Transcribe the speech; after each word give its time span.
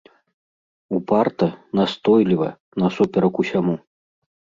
Упарта, 0.99 1.47
настойліва, 1.79 2.47
насуперак 2.85 3.33
усяму. 3.45 3.75